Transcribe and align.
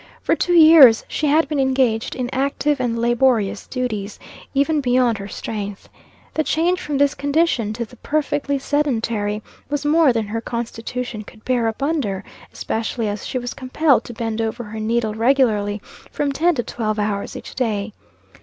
For 0.23 0.35
two 0.35 0.53
years 0.55 1.05
she 1.07 1.27
had 1.27 1.47
been 1.47 1.59
engaged 1.59 2.15
in 2.15 2.27
active 2.33 2.79
and 2.79 2.97
laborious 2.97 3.67
duties, 3.67 4.17
even 4.51 4.81
beyond 4.81 5.19
her 5.19 5.27
strength. 5.27 5.87
The 6.33 6.43
change 6.43 6.81
from 6.81 6.97
this 6.97 7.13
condition 7.13 7.71
to 7.73 7.85
the 7.85 7.97
perfectly 7.97 8.57
sedentary, 8.57 9.43
was 9.69 9.85
more 9.85 10.11
than 10.11 10.25
her 10.25 10.41
constitution 10.41 11.23
could 11.23 11.45
bear 11.45 11.67
up 11.67 11.83
under, 11.83 12.23
especially 12.51 13.07
as 13.07 13.27
she 13.27 13.37
was 13.37 13.53
compelled 13.53 14.03
to 14.05 14.13
bend 14.15 14.41
over 14.41 14.63
her 14.63 14.79
needle 14.79 15.13
regularly, 15.13 15.79
from 16.09 16.31
ten 16.31 16.55
to 16.55 16.63
twelve 16.63 16.97
hours 16.97 17.35
each 17.37 17.53
day. 17.53 17.93